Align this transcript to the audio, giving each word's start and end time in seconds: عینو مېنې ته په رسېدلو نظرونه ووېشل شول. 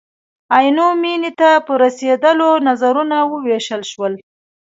عینو 0.55 0.87
مېنې 1.01 1.31
ته 1.39 1.49
په 1.65 1.73
رسېدلو 1.83 2.49
نظرونه 2.67 3.17
ووېشل 3.31 3.81
شول. 3.91 4.13